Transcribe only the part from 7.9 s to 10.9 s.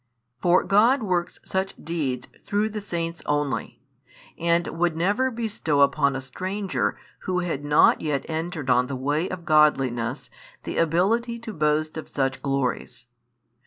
yet entered on the way of godliness the